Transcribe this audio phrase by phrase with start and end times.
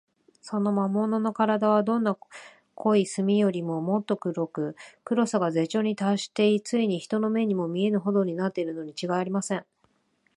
[0.41, 2.17] その魔物のからだは、どんな
[2.73, 9.65] 濃い墨よりも、もっと黒く、黒さが絶頂にたっして、ついに人の目にも見えぬほどになっているのにちがいありません。